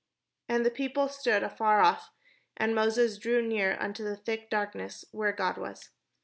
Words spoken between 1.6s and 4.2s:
off, and Moses drew near unto the